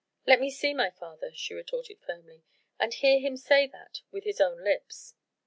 [0.25, 2.41] "Let me see my father," she retorted firmly,
[2.79, 5.13] "and hear him say that with his own lips.